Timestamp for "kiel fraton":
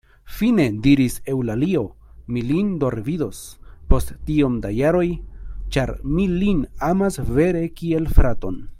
7.81-8.63